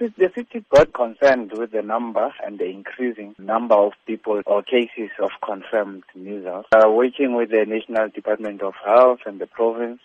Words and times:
the 0.00 0.30
city 0.34 0.64
got 0.70 0.92
concerned 0.94 1.52
with 1.52 1.72
the 1.72 1.82
number 1.82 2.32
and 2.44 2.58
the 2.58 2.64
increasing 2.64 3.34
number 3.38 3.74
of 3.74 3.92
people 4.06 4.40
or 4.46 4.62
cases 4.62 5.10
of 5.20 5.30
confirmed 5.44 6.04
measles. 6.14 6.64
Uh, 6.72 6.90
working 6.90 7.34
with 7.34 7.50
the 7.50 7.66
National 7.66 8.08
Department 8.08 8.62
of 8.62 8.72
Health 8.84 9.20
and 9.26 9.40
the 9.40 9.46
province, 9.46 10.00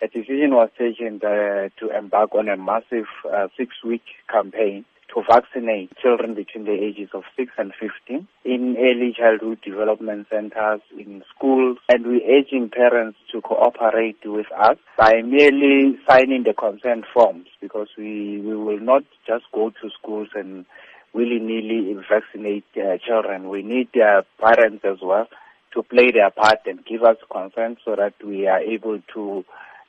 a 0.00 0.08
decision 0.08 0.54
was 0.54 0.70
taken 0.78 1.20
uh, 1.22 1.68
to 1.78 1.96
embark 1.96 2.34
on 2.34 2.48
a 2.48 2.56
massive 2.56 3.06
uh, 3.30 3.48
six-week 3.56 4.04
campaign 4.30 4.84
to 5.18 5.24
vaccinate 5.26 5.96
children 5.98 6.34
between 6.34 6.64
the 6.64 6.72
ages 6.72 7.10
of 7.12 7.24
6 7.36 7.52
and 7.58 7.72
15 7.74 8.28
in 8.44 8.76
early 8.78 9.14
childhood 9.16 9.58
development 9.62 10.26
centers, 10.30 10.80
in 10.96 11.22
schools, 11.34 11.78
and 11.88 12.06
we're 12.06 12.38
urging 12.38 12.68
parents 12.68 13.18
to 13.32 13.40
cooperate 13.40 14.18
with 14.24 14.46
us 14.56 14.76
by 14.96 15.22
merely 15.22 15.98
signing 16.08 16.44
the 16.44 16.54
consent 16.54 17.04
forms 17.12 17.46
because 17.60 17.88
we, 17.96 18.40
we 18.40 18.56
will 18.56 18.80
not 18.80 19.02
just 19.26 19.44
go 19.52 19.70
to 19.70 19.90
schools 19.90 20.28
and 20.34 20.64
willy-nilly 21.12 21.96
vaccinate 22.08 22.64
uh, 22.76 22.98
children. 23.04 23.48
We 23.48 23.62
need 23.62 23.88
their 23.94 24.24
parents 24.40 24.84
as 24.84 24.98
well 25.02 25.26
to 25.74 25.82
play 25.82 26.12
their 26.12 26.30
part 26.30 26.60
and 26.66 26.84
give 26.84 27.02
us 27.02 27.16
consent 27.30 27.78
so 27.84 27.96
that 27.96 28.14
we 28.24 28.46
are 28.46 28.60
able 28.60 29.00
to 29.14 29.44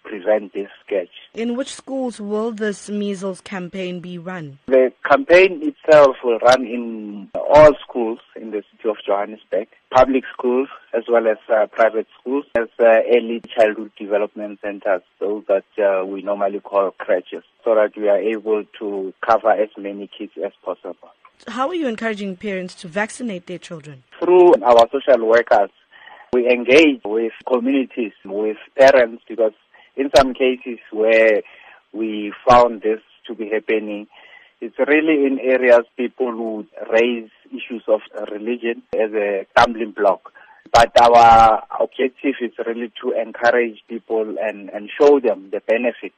prevent 0.09 0.54
this 0.54 0.68
scourge. 0.84 1.09
In 1.36 1.55
which 1.55 1.73
schools 1.73 2.20
will 2.20 2.52
this 2.52 2.90
measles 2.90 3.41
campaign 3.41 3.99
be 3.99 4.18
run? 4.18 4.58
The 4.66 4.91
campaign 5.09 5.62
itself 5.62 6.18
will 6.23 6.40
run 6.40 6.66
in 6.66 7.30
all 7.35 7.72
schools 7.88 8.20
in 8.35 8.52
the 8.52 8.63
city 8.72 8.90
of 8.90 8.98
Johannesburg, 9.05 9.68
public 9.91 10.23
schools 10.34 10.68
as 10.94 11.04
well 11.08 11.27
as 11.27 11.38
uh, 11.54 11.68
private 11.68 12.08
schools, 12.20 12.45
as 12.58 12.68
uh, 12.80 13.02
early 13.13 13.41
childhood 13.55 13.91
development 13.98 14.59
centers, 14.63 15.04
those 15.20 15.44
that 15.48 15.66
uh, 15.77 16.04
we 16.05 16.23
normally 16.23 16.60
call 16.60 16.91
creches, 16.91 17.44
so 17.63 17.76
that 17.76 17.91
we 17.96 18.10
are 18.10 18.18
able 18.18 18.63
to 18.80 19.13
cover 19.26 19.52
as 19.52 19.70
many 19.77 20.10
kids 20.18 20.34
as 20.44 20.52
possible. 20.66 21.10
How 21.48 21.70
are 21.70 21.76
you 21.76 21.88
encouraging 21.88 22.35
parents 22.35 22.73
to 22.76 22.88
vaccinate 22.88 23.46
their 23.46 23.60
children? 23.60 24.04
Through 24.20 24.55
our 24.63 24.88
social 24.91 25.26
workers, 25.26 25.70
we 26.34 26.49
engage 26.49 27.01
with 27.05 27.34
communities, 27.48 28.12
with 28.26 28.57
parents, 28.77 29.23
because 29.27 29.54
in 29.95 30.09
some 30.15 30.34
cases 30.34 30.79
where 30.91 31.41
we 31.93 32.34
found 32.48 32.82
this 32.82 32.99
to 33.27 33.35
be 33.35 33.49
happening, 33.49 34.07
it's 34.62 34.77
really 34.77 35.26
in 35.26 35.40
areas 35.40 35.85
people 35.98 36.35
would 36.35 36.68
raise 36.91 37.29
issues 37.48 37.84
of 37.87 38.01
religion 38.32 38.84
as 38.93 39.12
a 39.13 39.45
stumbling 39.51 39.91
block. 39.91 40.32
But 40.71 40.91
our 41.01 41.63
objective 41.79 42.35
is 42.41 42.51
really 42.65 42.91
to 43.01 43.12
encourage 43.20 43.82
people 43.87 44.35
and, 44.40 44.70
and 44.70 44.90
show 44.99 45.20
them 45.20 45.49
the 45.51 45.62
benefits 45.65 46.15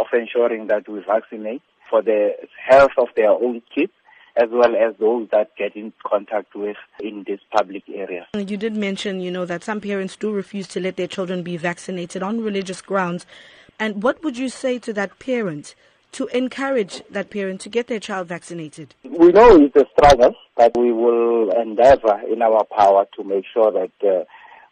of 0.00 0.06
ensuring 0.12 0.66
that 0.68 0.88
we 0.88 1.00
vaccinate 1.06 1.62
for 1.88 2.02
the 2.02 2.30
health 2.68 2.92
of 2.98 3.08
their 3.14 3.30
own 3.30 3.62
kids 3.74 3.92
as 4.36 4.48
well 4.50 4.74
as 4.76 4.94
those 4.98 5.28
that 5.30 5.54
get 5.56 5.76
in 5.76 5.92
contact 6.04 6.54
with 6.54 6.76
in 7.00 7.24
this 7.26 7.40
public 7.54 7.84
area. 7.92 8.26
You 8.34 8.56
did 8.56 8.76
mention, 8.76 9.20
you 9.20 9.30
know, 9.30 9.44
that 9.44 9.62
some 9.62 9.80
parents 9.80 10.16
do 10.16 10.32
refuse 10.32 10.66
to 10.68 10.80
let 10.80 10.96
their 10.96 11.06
children 11.06 11.42
be 11.42 11.56
vaccinated 11.56 12.22
on 12.22 12.42
religious 12.42 12.80
grounds. 12.80 13.26
And 13.78 14.02
what 14.02 14.22
would 14.22 14.38
you 14.38 14.48
say 14.48 14.78
to 14.80 14.92
that 14.94 15.18
parent 15.18 15.74
to 16.12 16.26
encourage 16.28 17.02
that 17.10 17.30
parent 17.30 17.60
to 17.62 17.68
get 17.68 17.86
their 17.86 18.00
child 18.00 18.28
vaccinated? 18.28 18.94
We 19.02 19.28
know 19.28 19.56
it's 19.56 19.76
a 19.76 19.86
struggle, 19.98 20.34
but 20.56 20.76
we 20.76 20.92
will 20.92 21.50
endeavor 21.50 22.20
in 22.30 22.42
our 22.42 22.64
power 22.64 23.06
to 23.16 23.24
make 23.24 23.44
sure 23.52 23.72
that 23.72 23.90
uh, 24.06 24.24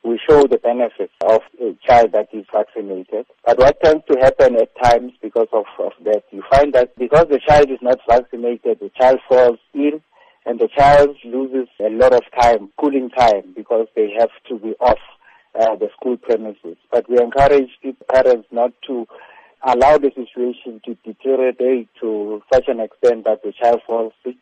we 0.03 0.19
show 0.29 0.45
the 0.45 0.59
benefits 0.59 1.13
of 1.25 1.41
a 1.61 1.77
child 1.87 2.13
that 2.13 2.29
is 2.33 2.47
vaccinated. 2.53 3.27
But 3.45 3.59
what 3.59 3.81
tends 3.83 4.05
to 4.11 4.19
happen 4.21 4.57
at 4.57 4.75
times 4.83 5.13
because 5.23 5.49
of, 5.53 5.65
of 5.79 5.93
that, 6.05 6.25
you 6.31 6.43
find 6.51 6.73
that 6.73 6.97
because 6.97 7.27
the 7.31 7.41
child 7.47 7.71
is 7.71 7.79
not 7.83 7.99
vaccinated, 8.09 8.79
the 8.81 8.91
child 8.99 9.19
falls 9.29 9.59
ill 9.75 10.01
and 10.47 10.59
the 10.59 10.69
child 10.69 11.17
loses 11.25 11.69
a 11.81 11.91
lot 11.91 12.15
of 12.15 12.23
time, 12.41 12.71
cooling 12.79 13.11
time, 13.11 13.53
because 13.55 13.89
they 13.95 14.11
have 14.19 14.31
to 14.49 14.59
be 14.59 14.75
off 14.81 14.99
uh, 15.59 15.77
the 15.77 15.89
school 15.99 16.17
premises. 16.17 16.77
But 16.91 17.09
we 17.11 17.19
encourage 17.19 17.69
parents 18.11 18.49
not 18.51 18.73
to 18.87 19.07
allow 19.63 19.99
the 19.99 20.11
situation 20.15 20.81
to 20.87 20.97
deteriorate 21.05 21.89
to 22.01 22.43
such 22.53 22.69
an 22.69 22.81
extent 22.81 23.25
that 23.25 23.43
the 23.43 23.53
child 23.53 23.81
falls 23.87 24.15
sick 24.25 24.37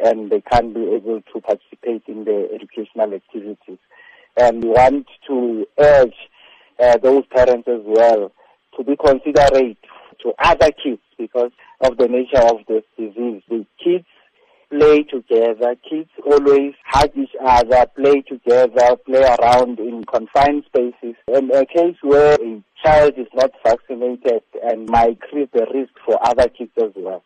and 0.00 0.28
they 0.30 0.40
can't 0.40 0.74
be 0.74 0.82
able 0.92 1.22
to 1.32 1.40
participate 1.40 2.02
in 2.08 2.24
the 2.24 2.48
educational 2.52 3.14
activities 3.14 3.78
and 4.36 4.62
we 4.62 4.70
want 4.70 5.06
to 5.28 5.66
urge 5.78 6.14
uh, 6.80 6.96
those 6.98 7.24
parents 7.34 7.68
as 7.68 7.80
well 7.84 8.32
to 8.76 8.84
be 8.84 8.96
considerate 8.96 9.78
to 10.22 10.32
other 10.42 10.70
kids 10.82 11.02
because 11.18 11.50
of 11.80 11.96
the 11.96 12.08
nature 12.08 12.42
of 12.42 12.58
this 12.68 12.84
disease. 12.96 13.42
The 13.48 13.66
kids 13.82 14.06
play 14.70 15.02
together, 15.02 15.76
kids 15.88 16.10
always 16.26 16.74
hug 16.84 17.10
each 17.16 17.34
other, 17.44 17.86
play 17.96 18.22
together, 18.22 18.96
play 19.06 19.22
around 19.22 19.78
in 19.78 20.04
confined 20.04 20.64
spaces. 20.66 21.16
In 21.28 21.50
a 21.54 21.66
case 21.66 21.96
where 22.02 22.34
a 22.34 22.62
child 22.82 23.14
is 23.16 23.28
not 23.34 23.52
vaccinated 23.64 24.42
and 24.62 24.88
might 24.88 25.20
create 25.20 25.52
the 25.52 25.66
risk 25.72 25.92
for 26.04 26.18
other 26.26 26.48
kids 26.48 26.72
as 26.78 26.92
well. 26.96 27.22